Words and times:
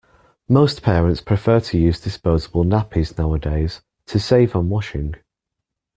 Most 0.49 0.81
parents 0.81 1.21
prefer 1.21 1.59
to 1.59 1.77
use 1.77 1.99
disposable 2.01 2.63
nappies 2.63 3.19
nowadays, 3.19 3.83
to 4.07 4.17
save 4.17 4.55
on 4.55 4.67
washing 4.67 5.13